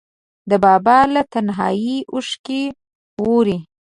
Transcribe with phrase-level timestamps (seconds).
[0.49, 2.63] د بابا له تنهاییه اوښکې
[3.21, 3.57] ووري